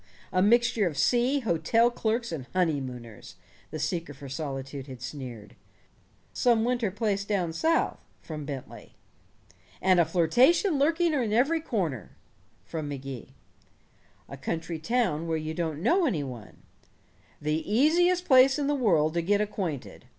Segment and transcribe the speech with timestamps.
[0.33, 3.35] "A mixture of sea, hotel clerks, and honeymooners!"
[3.69, 5.55] the seeker for solitude had sneered.
[6.33, 8.95] "Some winter place down South," from Bentley.
[9.79, 12.17] "And a flirtation lurking in every corner!"
[12.65, 13.35] from Magee.
[14.27, 16.63] "A country town where you don't know any one."
[17.39, 20.05] "The easiest place in the world to get acquainted.